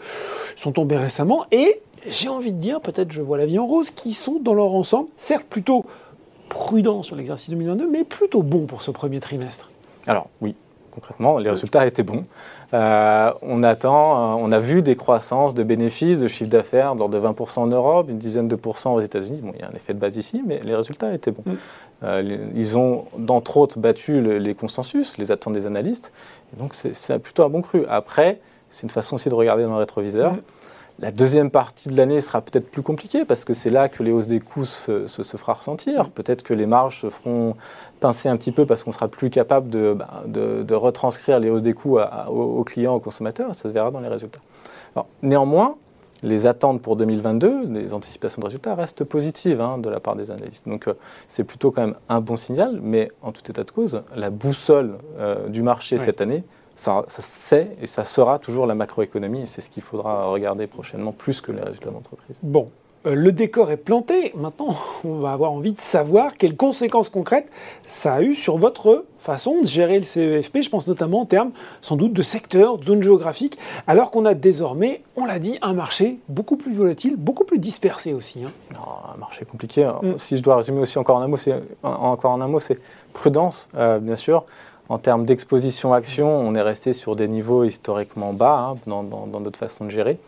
sont 0.57 0.73
tombés 0.73 0.97
récemment 0.97 1.47
et 1.53 1.81
j'ai 2.09 2.29
envie 2.29 2.53
de 2.53 2.59
dire, 2.59 2.81
peut-être 2.81 3.13
je 3.13 3.23
vois 3.23 3.39
la 3.39 3.47
vie 3.47 3.61
en 3.61 3.67
rose, 3.67 3.91
qui 3.91 4.13
sont 4.13 4.41
dans 4.41 4.55
leur 4.55 4.75
ensemble, 4.75 5.09
certes 5.17 5.47
plutôt 5.49 5.85
prudents 6.49 7.05
sur 7.05 7.15
l'exercice 7.15 7.51
2022, 7.51 7.89
mais 7.89 8.03
plutôt 8.03 8.43
bons 8.43 8.67
pour 8.67 8.83
ce 8.83 8.91
premier 8.91 9.21
trimestre. 9.21 9.71
Alors 10.09 10.29
oui, 10.41 10.57
concrètement, 10.97 11.37
les 11.37 11.51
résultats 11.51 11.87
étaient 11.87 12.03
bons. 12.03 12.25
Euh, 12.73 13.31
on 13.43 13.63
attend, 13.63 14.39
euh, 14.39 14.41
on 14.41 14.51
a 14.51 14.59
vu 14.59 14.81
des 14.81 14.97
croissances 14.97 15.55
de 15.55 15.63
bénéfices, 15.63 16.19
de 16.19 16.27
chiffre 16.27 16.49
d'affaires 16.49 16.97
d'ordre 16.97 17.15
de 17.15 17.21
20% 17.21 17.61
en 17.61 17.67
Europe, 17.67 18.09
une 18.09 18.19
dizaine 18.19 18.49
de 18.49 18.57
pourcents 18.57 18.95
aux 18.95 19.01
États-Unis. 19.01 19.41
Bon, 19.43 19.53
il 19.55 19.61
y 19.61 19.63
a 19.63 19.69
un 19.69 19.77
effet 19.77 19.93
de 19.93 19.99
base 19.99 20.17
ici, 20.17 20.43
mais 20.45 20.59
les 20.65 20.75
résultats 20.75 21.13
étaient 21.13 21.33
bons. 21.33 21.45
Mm. 21.45 21.57
Euh, 22.03 22.39
ils 22.55 22.79
ont, 22.79 23.05
d'entre 23.19 23.59
autres, 23.59 23.79
battu 23.79 24.21
les 24.21 24.55
consensus, 24.55 25.19
les 25.19 25.31
attentes 25.31 25.53
des 25.53 25.67
analystes. 25.67 26.13
Et 26.55 26.59
donc, 26.59 26.75
c'est 26.75 27.19
plutôt 27.19 27.45
un 27.45 27.51
bon 27.51 27.61
cru. 27.61 27.85
Après, 27.89 28.41
c'est 28.71 28.85
une 28.85 28.91
façon 28.91 29.17
aussi 29.17 29.29
de 29.29 29.35
regarder 29.35 29.65
dans 29.65 29.73
le 29.73 29.79
rétroviseur. 29.79 30.33
Mm. 30.33 30.41
La 30.99 31.13
deuxième 31.13 31.51
partie 31.51 31.91
de 31.91 31.97
l'année 31.97 32.23
sera 32.23 32.41
peut-être 32.41 32.71
plus 32.71 32.81
compliquée 32.81 33.27
parce 33.27 33.45
que 33.45 33.53
c'est 33.53 33.69
là 33.69 33.91
que 33.91 34.03
les 34.03 34.13
hausses 34.13 34.29
des 34.29 34.41
coûts 34.41 34.65
se, 34.65 35.07
se, 35.09 35.23
se 35.23 35.37
fera 35.37 35.53
ressentir. 35.53 36.05
Mm. 36.05 36.11
Peut-être 36.13 36.43
que 36.43 36.55
les 36.55 36.67
marges 36.67 37.03
se 37.03 37.11
feront 37.11 37.55
pincer 38.01 38.29
un 38.29 38.37
petit 38.37 38.53
peu 38.53 38.67
parce 38.67 38.85
qu'on 38.85 38.93
sera 38.93 39.09
plus 39.09 39.31
capable 39.31 39.69
de, 39.69 39.95
bah, 39.95 40.23
de, 40.27 40.75
retranscrire 40.75 41.41
les 41.41 41.51
hausses 41.51 41.63
des 41.63 41.75
coûts 41.75 41.99
aux, 41.99 42.65
clients, 42.65 42.95
aux 42.95 43.01
consommateurs. 43.01 43.55
Ça 43.55 43.63
se 43.65 43.69
verra 43.69 43.91
dans 43.91 44.01
les 44.01 44.09
résultats. 44.09 44.41
néanmoins, 45.23 45.77
les 46.23 46.47
attentes 46.47 46.81
pour 46.81 46.97
2022, 46.97 47.67
les 47.69 47.95
anticipations 47.95 48.41
de 48.41 48.47
résultats 48.47 48.75
restent 48.75 49.05
positives 49.05 49.61
hein, 49.61 49.79
de 49.79 49.89
la 49.89 50.01
part 50.01 50.17
des 50.17 50.31
analystes. 50.31 50.67
Donc 50.67 50.89
euh, 50.89 50.95
c'est 51.29 51.45
plutôt 51.45 51.71
quand 51.71 51.83
même 51.83 51.97
un 52.09 52.21
bon 52.21 52.37
signal, 52.37 52.81
mais 52.83 53.11
en 53.23 53.33
tout 53.33 53.43
état 53.51 53.65
de 53.65 53.71
cause, 53.71 54.03
la 54.15 54.31
boussole 54.31 54.99
euh, 55.19 55.49
du 55.49 55.63
marché 55.63 55.99
cette 55.99 56.21
année, 56.21 56.45
ça, 56.75 57.05
ça 57.09 57.23
c'est 57.23 57.77
et 57.81 57.87
ça 57.87 58.05
sera 58.05 58.39
toujours 58.39 58.67
la 58.67 58.75
macroéconomie, 58.75 59.43
et 59.43 59.47
c'est 59.47 59.61
ce 59.61 59.71
qu'il 59.71 59.83
faudra 59.83 60.27
regarder 60.27 60.67
prochainement 60.67 61.13
plus 61.13 61.41
que 61.41 61.53
les 61.53 61.63
résultats 61.63 61.91
d'entreprise. 61.91 62.39
Bon, 62.43 62.71
le 63.15 63.33
décor 63.33 63.71
est 63.71 63.77
planté. 63.77 64.33
Maintenant, 64.35 64.75
on 65.05 65.21
va 65.21 65.33
avoir 65.33 65.53
envie 65.53 65.73
de 65.73 65.81
savoir 65.81 66.35
quelles 66.37 66.57
conséquences 66.57 67.09
concrètes 67.09 67.51
ça 67.85 68.15
a 68.15 68.23
eu 68.23 68.35
sur 68.35 68.59
votre 68.59 69.07
façon 69.19 69.61
de 69.61 69.67
gérer 69.67 69.99
le 69.99 70.05
CEFP. 70.05 70.63
Je 70.63 70.71
pense 70.71 70.87
notamment 70.87 71.21
en 71.21 71.27
termes 71.27 71.51
sans 71.81 71.97
doute 71.97 72.13
de 72.13 72.23
secteur, 72.23 72.79
de 72.79 72.85
zone 72.85 73.03
géographique, 73.03 73.59
alors 73.87 74.11
qu'on 74.11 74.25
a 74.25 74.35
désormais, 74.35 75.03
on 75.17 75.25
l'a 75.25 75.39
dit, 75.39 75.59
un 75.63 75.73
marché 75.73 76.19
beaucoup 76.29 76.57
plus 76.57 76.75
volatile, 76.75 77.17
beaucoup 77.17 77.45
plus 77.45 77.59
dispersé 77.59 78.13
aussi. 78.13 78.45
Hein. 78.45 78.79
un 79.15 79.19
marché 79.19 79.45
compliqué. 79.45 79.85
Mm. 80.03 80.19
Si 80.19 80.37
je 80.37 80.43
dois 80.43 80.57
résumer 80.57 80.81
aussi 80.81 80.99
encore 80.99 81.17
en 81.17 81.23
un 81.23 81.29
mot, 81.29 81.37
c'est 81.37 81.55
encore 81.83 82.33
en 82.33 82.41
un 82.41 82.49
mot, 82.49 82.61
c'est 82.61 82.79
prudence, 83.13 83.69
euh, 83.77 83.99
bien 83.99 84.17
sûr. 84.17 84.45
En 84.89 84.99
termes 84.99 85.25
d'exposition 85.25 85.93
action, 85.93 86.29
on 86.29 86.55
est 86.55 86.63
resté 86.63 86.93
sur 86.93 87.17
des 87.17 87.27
niveaux 87.27 87.65
historiquement 87.65 88.33
bas 88.33 88.71
hein, 88.71 88.75
dans, 88.87 89.03
dans 89.03 89.41
notre 89.41 89.59
façon 89.59 89.85
de 89.85 89.91
gérer. 89.91 90.21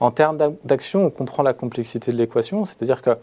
En 0.00 0.10
termes 0.10 0.38
d'action, 0.64 1.04
on 1.06 1.10
comprend 1.10 1.42
la 1.42 1.52
complexité 1.52 2.10
de 2.10 2.16
l'équation, 2.16 2.64
c'est-à-dire 2.64 3.02
que 3.02 3.16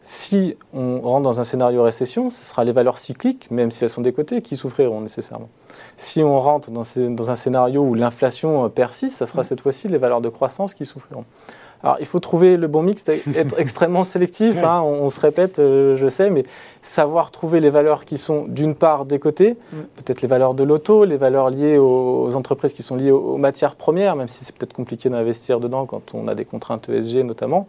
si 0.00 0.56
on 0.74 1.00
rentre 1.00 1.22
dans 1.22 1.40
un 1.40 1.44
scénario 1.44 1.82
récession, 1.82 2.28
ce 2.28 2.44
sera 2.44 2.64
les 2.64 2.72
valeurs 2.72 2.98
cycliques, 2.98 3.50
même 3.50 3.70
si 3.70 3.84
elles 3.84 3.90
sont 3.90 4.02
décotées, 4.02 4.42
qui 4.42 4.56
souffriront 4.56 5.00
nécessairement. 5.00 5.48
Si 5.96 6.22
on 6.22 6.38
rentre 6.40 6.70
dans, 6.70 6.82
dans 7.10 7.30
un 7.30 7.34
scénario 7.34 7.82
où 7.82 7.94
l'inflation 7.94 8.68
persiste, 8.68 9.16
ce 9.16 9.26
sera 9.26 9.40
mmh. 9.40 9.44
cette 9.44 9.60
fois-ci 9.62 9.88
les 9.88 9.96
valeurs 9.96 10.20
de 10.20 10.28
croissance 10.28 10.74
qui 10.74 10.84
souffriront. 10.84 11.24
Alors, 11.84 11.98
il 12.00 12.06
faut 12.06 12.18
trouver 12.18 12.56
le 12.56 12.66
bon 12.66 12.82
mix, 12.82 13.06
être 13.08 13.60
extrêmement 13.60 14.04
sélectif. 14.04 14.56
Hein, 14.64 14.80
on, 14.80 15.10
se 15.10 15.20
répète, 15.20 15.58
euh, 15.58 15.96
je 15.96 16.08
sais, 16.08 16.30
mais 16.30 16.42
savoir 16.80 17.30
trouver 17.30 17.60
les 17.60 17.68
valeurs 17.68 18.06
qui 18.06 18.16
sont 18.16 18.46
d'une 18.48 18.74
part 18.74 19.04
des 19.04 19.18
côtés, 19.18 19.58
mm. 19.72 19.76
peut-être 19.96 20.22
les 20.22 20.28
valeurs 20.28 20.54
de 20.54 20.64
l'auto, 20.64 21.04
les 21.04 21.18
valeurs 21.18 21.50
liées 21.50 21.76
aux, 21.76 22.34
entreprises 22.36 22.72
qui 22.72 22.82
sont 22.82 22.96
liées 22.96 23.10
aux, 23.10 23.36
matières 23.36 23.76
premières, 23.76 24.16
même 24.16 24.28
si 24.28 24.46
c'est 24.46 24.54
peut-être 24.56 24.72
compliqué 24.72 25.10
d'investir 25.10 25.60
dedans 25.60 25.84
quand 25.84 26.14
on 26.14 26.26
a 26.26 26.34
des 26.34 26.46
contraintes 26.46 26.88
ESG 26.88 27.18
notamment. 27.18 27.66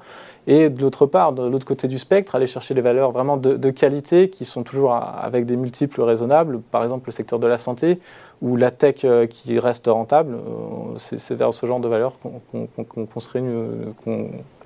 Et 0.47 0.69
de 0.69 0.81
l'autre 0.81 1.07
part, 1.07 1.33
de 1.33 1.43
l'autre 1.43 1.65
côté 1.65 1.87
du 1.87 1.97
spectre, 1.97 2.35
aller 2.35 2.47
chercher 2.47 2.73
des 2.73 2.81
valeurs 2.81 3.11
vraiment 3.11 3.35
de, 3.35 3.69
qualité 3.71 4.29
qui 4.29 4.45
sont 4.45 4.63
toujours 4.63 4.93
avec 4.93 5.45
des 5.45 5.57
multiples 5.57 6.01
raisonnables. 6.01 6.61
Par 6.71 6.83
exemple, 6.83 7.07
le 7.07 7.11
secteur 7.11 7.39
de 7.39 7.47
la 7.47 7.57
santé 7.57 7.99
ou 8.41 8.55
la 8.55 8.71
tech 8.71 9.03
euh, 9.03 9.27
qui 9.27 9.59
reste 9.59 9.87
rentable. 9.87 10.35
Euh, 10.35 10.97
c'est 10.97 11.35
vers 11.35 11.53
ce 11.53 11.65
genre 11.65 11.79
de 11.79 11.87
valeurs 11.87 12.13
qu'on 12.19 13.05
construit, 13.05 13.43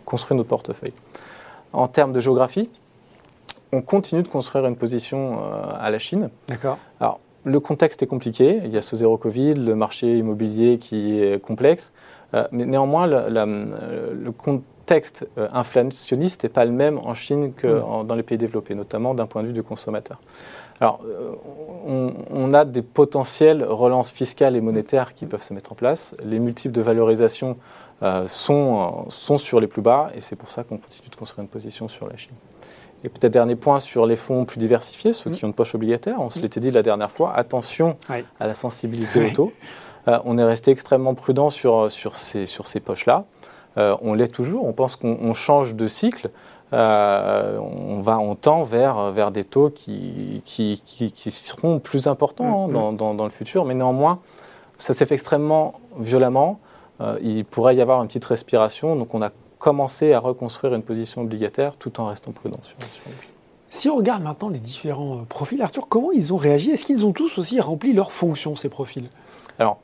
construit 0.05 0.38
notre 0.38 0.49
portefeuille. 0.49 0.93
En 1.73 1.88
termes 1.88 2.13
de 2.13 2.19
géographie, 2.19 2.69
on 3.71 3.81
continue 3.81 4.23
de 4.23 4.27
construire 4.27 4.65
une 4.65 4.75
position 4.75 5.39
euh, 5.39 5.71
à 5.79 5.91
la 5.91 5.99
Chine. 5.99 6.29
D'accord. 6.47 6.77
Alors, 6.99 7.19
le 7.43 7.59
contexte 7.59 8.01
est 8.03 8.07
compliqué. 8.07 8.59
Il 8.65 8.73
y 8.73 8.77
a 8.77 8.81
ce 8.81 8.95
zéro 8.95 9.17
Covid, 9.17 9.53
le 9.53 9.75
marché 9.75 10.17
immobilier 10.17 10.77
qui 10.77 11.19
est 11.21 11.41
complexe. 11.41 11.93
mais 12.51 12.65
néanmoins, 12.65 13.07
le 13.07 14.31
contexte 14.31 15.25
inflationniste 15.38 16.43
n'est 16.43 16.49
pas 16.49 16.65
le 16.65 16.71
même 16.71 16.97
en 16.97 17.13
Chine 17.13 17.53
que 17.53 17.67
hmm. 17.67 18.05
dans 18.05 18.15
les 18.15 18.23
pays 18.23 18.38
développés, 18.38 18.75
notamment 18.75 19.13
d'un 19.13 19.25
point 19.25 19.41
de 19.41 19.47
vue 19.47 19.53
du 19.53 19.63
consommateur. 19.63 20.19
Alors, 20.81 21.01
on, 21.86 22.53
a 22.53 22.63
des 22.63 22.81
potentielles 22.81 23.63
relances 23.63 24.12
fiscales 24.12 24.55
et 24.55 24.62
monétaires 24.62 25.13
qui 25.13 25.25
peuvent 25.25 25.43
se 25.43 25.53
mettre 25.53 25.74
en 25.74 25.75
place. 25.75 26.15
Les 26.24 26.39
multiples 26.39 26.74
de 26.74 26.81
valorisation 26.81 27.57
sont, 28.27 29.05
sont 29.09 29.38
sur 29.38 29.59
les 29.59 29.67
plus 29.67 29.81
bas 29.81 30.09
et 30.15 30.21
c'est 30.21 30.38
pour 30.38 30.50
ça 30.50 30.63
qu'on 30.63 30.77
continue 30.77 31.09
de 31.09 31.15
construire 31.17 31.43
une 31.43 31.50
position 31.50 31.89
sur 31.89 32.07
la 32.07 32.15
Chine. 32.15 32.36
Et 33.03 33.09
peut-être 33.09 33.31
dernier 33.31 33.55
point 33.55 33.79
sur 33.79 34.05
les 34.05 34.15
fonds 34.15 34.45
plus 34.45 34.59
diversifiés, 34.59 35.13
ceux 35.13 35.29
qui 35.29 35.43
mm. 35.43 35.45
ont 35.45 35.50
une 35.50 35.53
poche 35.53 35.75
obligataire. 35.75 36.19
On 36.19 36.29
se 36.29 36.39
mm. 36.39 36.41
l'était 36.41 36.59
dit 36.59 36.71
la 36.71 36.81
dernière 36.81 37.12
fois, 37.12 37.33
attention 37.33 37.98
à 38.39 38.48
la 38.48 38.53
sensibilité 38.53 39.25
au 39.25 39.29
taux. 39.33 39.53
Euh, 40.07 40.19
on 40.25 40.38
est 40.38 40.43
resté 40.43 40.71
extrêmement 40.71 41.13
prudent 41.13 41.50
sur, 41.50 41.91
sur 41.91 42.15
ces, 42.15 42.45
sur 42.45 42.67
ces 42.67 42.79
poches-là. 42.79 43.25
Euh, 43.77 43.95
on 44.01 44.13
l'est 44.13 44.27
toujours. 44.27 44.65
On 44.65 44.74
pense 44.74 44.95
qu'on 44.95 45.33
change 45.33 45.75
de 45.75 45.88
cycle. 45.88 46.29
Euh, 46.71 47.57
on, 47.57 48.01
va, 48.01 48.19
on 48.19 48.35
tend 48.35 48.63
vers, 48.63 49.11
vers 49.11 49.31
des 49.31 49.43
taux 49.43 49.69
qui, 49.69 50.41
qui, 50.45 50.81
qui, 50.85 51.31
seront 51.31 51.79
plus 51.79 52.07
importants 52.07 52.67
mm. 52.67 52.75
hein, 52.75 52.93
dans, 52.93 53.13
dans, 53.13 53.23
le 53.23 53.31
futur. 53.31 53.65
Mais 53.65 53.73
néanmoins, 53.73 54.19
ça 54.77 54.93
s'est 54.93 55.05
fait 55.05 55.15
extrêmement 55.15 55.79
violemment. 55.97 56.59
il 57.21 57.43
pourrait 57.45 57.75
y 57.75 57.81
avoir 57.81 58.01
une 58.01 58.07
petite 58.07 58.25
respiration. 58.25 58.95
Donc 58.95 59.15
on 59.15 59.21
a 59.21 59.31
commencer 59.59 60.13
à 60.13 60.19
reconstruire 60.19 60.73
une 60.73 60.81
position 60.81 61.21
obligataire 61.21 61.75
tout 61.75 61.99
en 61.99 62.07
restant 62.07 62.31
prudent 62.31 62.59
sur, 62.63 62.75
Si 63.69 63.89
on 63.89 63.97
regarde 63.97 64.23
maintenant 64.23 64.49
les 64.49 64.59
différents 64.59 65.19
euh, 65.19 65.23
profils, 65.27 65.61
Arthur, 65.61 65.88
comment 65.88 66.11
ils 66.11 66.33
ont 66.33 66.38
réagi? 66.38 66.71
Est-ce 66.71 66.85
qu'ils 66.85 67.05
ont 67.05 67.11
tous 67.11 67.38
aussi 67.38 67.59
rempli 67.59 67.93
leur 67.93 68.11
fonction, 68.11 68.55
ces 68.55 68.69
profils? 68.69 69.09
Alors, 69.59 69.79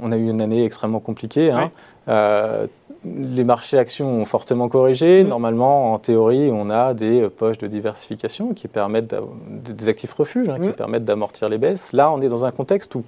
on 0.00 0.12
a 0.12 0.16
eu 0.16 0.28
une 0.28 0.40
année 0.42 0.64
extrêmement 0.64 1.00
compliquée. 1.00 1.50
Hein. 1.50 1.70
Euh, 2.08 2.66
les 3.04 3.44
marchés 3.44 3.78
actions 3.78 4.08
ont 4.08 4.24
fortement 4.24 4.68
corrigé. 4.68 5.24
Normalement, 5.24 5.92
en 5.92 5.98
théorie, 5.98 6.50
on 6.52 6.70
a 6.70 6.94
des 6.94 7.22
euh, 7.22 7.30
poches 7.30 7.58
de 7.58 7.66
diversification 7.66 8.54
qui 8.54 8.68
permettent 8.68 9.14
des 9.48 9.88
actifs 9.88 10.12
refuges, 10.12 10.48
hein, 10.48 10.58
qui 10.60 10.70
permettent 10.70 11.04
d'amortir 11.04 11.48
les 11.48 11.58
baisses. 11.58 11.92
Là, 11.92 12.10
on 12.10 12.20
est 12.20 12.28
dans 12.28 12.44
un 12.44 12.50
contexte 12.50 12.94
où 12.94 13.04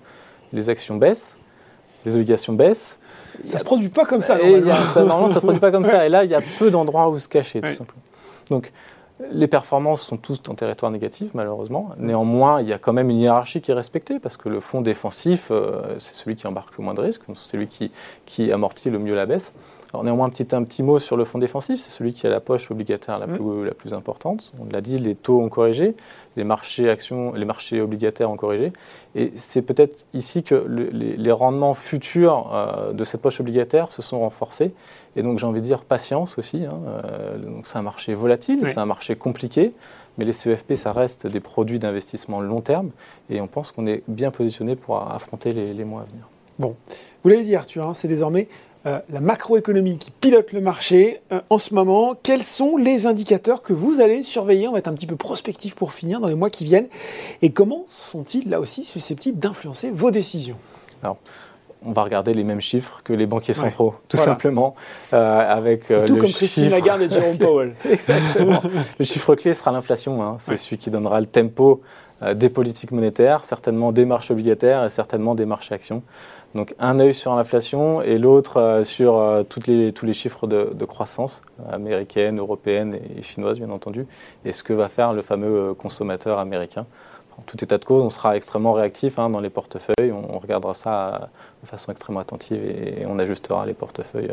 les 0.52 0.68
actions 0.68 0.96
baissent, 0.96 1.38
les 2.04 2.14
obligations 2.14 2.52
baissent, 2.52 2.98
ça 3.44 3.54
ne 3.54 3.58
se 3.58 3.64
produit 3.64 3.88
pas 3.88 4.04
comme 4.04 4.22
ça. 4.22 4.36
normalement, 4.36 5.28
ça 5.28 5.34
se 5.34 5.38
produit 5.40 5.60
pas 5.60 5.70
comme 5.70 5.84
ça. 5.84 6.06
Et 6.06 6.08
là, 6.08 6.24
il 6.24 6.30
y 6.30 6.34
a 6.34 6.42
peu 6.58 6.70
d'endroits 6.70 7.08
où 7.08 7.18
se 7.18 7.28
cacher, 7.28 7.60
tout 7.60 7.72
simplement. 7.72 8.02
Donc, 8.50 8.72
les 9.30 9.46
performances 9.46 10.02
sont 10.02 10.16
tous 10.16 10.40
en 10.48 10.54
territoire 10.54 10.90
négatif, 10.90 11.32
malheureusement. 11.34 11.90
Néanmoins, 11.98 12.60
il 12.60 12.68
y 12.68 12.72
a 12.72 12.78
quand 12.78 12.92
même 12.92 13.10
une 13.10 13.20
hiérarchie 13.20 13.60
qui 13.60 13.70
est 13.70 13.74
respectée, 13.74 14.18
parce 14.18 14.36
que 14.36 14.48
le 14.48 14.60
fonds 14.60 14.80
défensif, 14.80 15.48
euh, 15.50 15.98
c'est 15.98 16.14
celui 16.14 16.36
qui 16.36 16.46
embarque 16.46 16.76
le 16.78 16.84
moins 16.84 16.94
de 16.94 17.00
risques, 17.00 17.22
c'est 17.28 17.46
celui 17.46 17.66
qui, 17.66 17.90
qui 18.26 18.52
amortit 18.52 18.90
le 18.90 18.98
mieux 18.98 19.14
la 19.14 19.26
baisse. 19.26 19.52
Alors 19.92 20.04
néanmoins, 20.04 20.26
un 20.26 20.30
petit, 20.30 20.54
un 20.54 20.62
petit 20.62 20.82
mot 20.82 20.98
sur 20.98 21.16
le 21.16 21.24
fonds 21.24 21.38
défensif, 21.38 21.80
c'est 21.80 21.90
celui 21.90 22.12
qui 22.12 22.26
a 22.26 22.30
la 22.30 22.40
poche 22.40 22.70
obligataire 22.70 23.18
la, 23.18 23.26
mmh. 23.26 23.36
plus, 23.36 23.64
la 23.64 23.74
plus 23.74 23.92
importante. 23.92 24.52
On 24.60 24.70
l'a 24.70 24.80
dit, 24.80 24.98
les 24.98 25.16
taux 25.16 25.40
ont 25.40 25.48
corrigé, 25.48 25.96
les 26.36 26.44
marchés, 26.44 26.88
actions, 26.88 27.32
les 27.32 27.44
marchés 27.44 27.80
obligataires 27.80 28.30
ont 28.30 28.36
corrigé. 28.36 28.72
Et 29.16 29.32
c'est 29.34 29.62
peut-être 29.62 30.06
ici 30.14 30.44
que 30.44 30.54
les, 30.54 31.32
rendements 31.32 31.74
futurs 31.74 32.50
euh, 32.52 32.92
de 32.92 33.02
cette 33.02 33.20
poche 33.20 33.40
obligataire 33.40 33.90
se 33.90 34.02
sont 34.02 34.20
renforcés. 34.20 34.72
Et 35.16 35.22
donc 35.22 35.40
j'ai 35.40 35.46
envie 35.46 35.60
de 35.60 35.66
dire 35.66 35.82
patience 35.82 36.38
aussi. 36.38 36.64
Hein. 36.64 36.78
Euh, 36.86 37.38
donc 37.38 37.66
c'est 37.66 37.78
un 37.78 37.82
marché 37.82 38.14
volatile, 38.14 38.60
c'est 38.64 38.78
un 38.78 38.86
marché 38.86 39.16
compliqué. 39.16 39.72
Mais 40.18 40.24
les 40.24 40.32
CEFP, 40.32 40.74
ça 40.74 40.92
reste 40.92 41.26
des 41.26 41.40
produits 41.40 41.78
d'investissement 41.78 42.40
long 42.40 42.60
terme. 42.60 42.90
Et 43.28 43.40
on 43.40 43.46
pense 43.46 43.72
qu'on 43.72 43.86
est 43.86 44.02
bien 44.06 44.30
positionné 44.30 44.76
pour 44.76 45.10
affronter 45.10 45.52
les, 45.52 45.72
les 45.72 45.84
mois 45.84 46.02
à 46.02 46.04
venir. 46.04 46.28
Bon, 46.58 46.76
vous 47.22 47.30
l'avez 47.30 47.42
dit 47.42 47.56
Arthur, 47.56 47.86
hein, 47.86 47.94
c'est 47.94 48.06
désormais 48.06 48.48
euh, 48.86 48.98
la 49.12 49.20
macroéconomie 49.20 49.98
qui 49.98 50.10
pilote 50.10 50.52
le 50.52 50.62
marché 50.62 51.20
euh, 51.32 51.40
en 51.50 51.58
ce 51.58 51.74
moment. 51.74 52.14
Quels 52.22 52.42
sont 52.42 52.78
les 52.78 53.06
indicateurs 53.06 53.60
que 53.60 53.74
vous 53.74 54.00
allez 54.00 54.22
surveiller 54.22 54.68
On 54.68 54.72
va 54.72 54.78
être 54.78 54.88
un 54.88 54.94
petit 54.94 55.06
peu 55.06 55.16
prospectif 55.16 55.74
pour 55.74 55.92
finir 55.92 56.18
dans 56.18 56.28
les 56.28 56.34
mois 56.34 56.48
qui 56.48 56.64
viennent. 56.64 56.88
Et 57.42 57.50
comment 57.50 57.84
sont-ils 57.90 58.48
là 58.48 58.58
aussi 58.58 58.84
susceptibles 58.84 59.38
d'influencer 59.38 59.90
vos 59.90 60.10
décisions 60.10 60.56
Alors, 61.02 61.18
on 61.84 61.92
va 61.92 62.04
regarder 62.04 62.32
les 62.32 62.42
mêmes 62.42 62.62
chiffres 62.62 63.02
que 63.04 63.12
les 63.12 63.26
banquiers 63.26 63.54
centraux, 63.54 63.96
tout 64.08 64.16
simplement, 64.16 64.74
euh, 65.12 65.56
avec 65.56 65.88
tout 66.06 66.16
comme 66.16 66.30
Christine 66.30 66.70
Lagarde 66.70 67.02
et 67.02 67.10
Jerome 67.10 67.38
Powell. 67.38 67.74
Exactement. 67.90 68.62
le 68.98 69.04
chiffre 69.04 69.34
clé 69.34 69.52
sera 69.52 69.72
l'inflation. 69.72 70.22
Hein. 70.22 70.36
C'est 70.38 70.56
celui 70.56 70.78
qui 70.78 70.88
donnera 70.88 71.20
le 71.20 71.26
tempo 71.26 71.82
des 72.34 72.50
politiques 72.50 72.92
monétaires, 72.92 73.44
certainement 73.44 73.92
des 73.92 74.04
marches 74.04 74.30
obligataires 74.30 74.84
et 74.84 74.90
certainement 74.90 75.34
des 75.34 75.46
marches 75.46 75.72
actions. 75.72 76.02
Donc 76.54 76.74
un 76.80 76.98
œil 76.98 77.14
sur 77.14 77.34
l'inflation 77.36 78.02
et 78.02 78.18
l'autre 78.18 78.56
euh, 78.56 78.84
sur 78.84 79.18
euh, 79.18 79.44
toutes 79.44 79.68
les, 79.68 79.92
tous 79.92 80.04
les 80.04 80.12
chiffres 80.12 80.48
de, 80.48 80.84
croissance 80.84 81.42
américaine, 81.70 82.38
européenne 82.40 82.98
et 83.16 83.22
chinoise 83.22 83.58
bien 83.58 83.70
entendu, 83.70 84.06
et 84.44 84.52
ce 84.52 84.64
que 84.64 84.72
va 84.72 84.88
faire 84.88 85.12
le 85.12 85.22
fameux 85.22 85.70
euh, 85.70 85.74
consommateur 85.74 86.40
américain. 86.40 86.86
En 87.38 87.42
tout 87.42 87.62
état 87.62 87.78
de 87.78 87.84
cause, 87.84 88.02
on 88.02 88.10
sera 88.10 88.36
extrêmement 88.36 88.72
réactif 88.72 89.18
hein, 89.20 89.30
dans 89.30 89.40
les 89.40 89.48
portefeuilles, 89.48 90.10
on, 90.12 90.38
regardera 90.40 90.74
ça 90.74 91.30
de 91.62 91.68
façon 91.68 91.92
extrêmement 91.92 92.20
attentive 92.20 92.62
et 92.62 93.06
on 93.06 93.18
ajustera 93.18 93.64
les 93.64 93.72
portefeuilles 93.72 94.32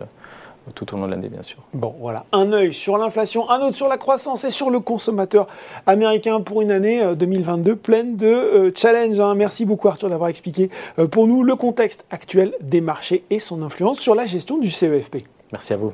tout 0.76 0.94
au 0.94 0.98
long 0.98 1.06
de 1.06 1.12
l'année, 1.12 1.30
bien 1.30 1.42
sûr. 1.42 1.60
Bon, 1.74 1.96
voilà, 2.00 2.26
un 2.32 2.52
œil 2.54 2.74
sur 2.74 2.98
l'inflation, 2.98 3.50
un 3.50 3.60
autre 3.60 3.76
sur 3.76 3.88
la 3.88 3.98
croissance 3.98 4.44
et 4.44 4.52
sur 4.52 4.70
le 4.70 4.80
consommateur 4.80 5.48
américain 5.86 6.42
pour 6.42 6.62
une 6.62 6.72
année 6.72 7.04
2022 7.16 7.72
euh, 7.72 7.76
pleine 7.76 8.16
de 8.16 8.28
euh, 8.28 8.72
challenges. 8.76 9.20
Hein. 9.20 9.36
Merci 9.36 9.66
beaucoup 9.66 9.88
Arthur 9.88 10.10
d'avoir 10.10 10.30
expliqué 10.30 10.70
euh, 11.00 11.08
pour 11.08 11.28
nous 11.28 11.44
le 11.44 11.56
contexte 11.56 12.06
actuel 12.12 12.54
des 12.62 12.82
marchés 12.82 13.24
et 13.30 13.40
son 13.40 13.62
influence 13.62 14.00
sur 14.00 14.16
la 14.16 14.26
gestion 14.26 14.58
du 14.58 14.72
CEFP. 14.72 15.26
Merci 15.52 15.74
à 15.74 15.78
vous. 15.78 15.94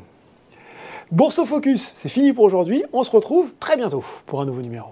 Bourse 1.12 1.44
Focus, 1.44 1.94
c'est 1.96 2.10
fini 2.10 2.34
pour 2.34 2.46
aujourd'hui. 2.46 2.84
On 2.92 3.04
se 3.04 3.12
retrouve 3.12 3.54
très 3.60 3.78
bientôt 3.78 4.04
pour 4.26 4.42
un 4.42 4.46
nouveau 4.46 4.62
numéro. 4.62 4.88